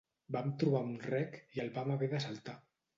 Vam 0.35 0.49
trobar 0.63 0.81
un 0.87 0.97
rec 1.05 1.39
i 1.59 1.65
el 1.67 1.73
vam 1.79 1.95
haver 1.97 2.13
de 2.19 2.27
saltar. 2.29 2.63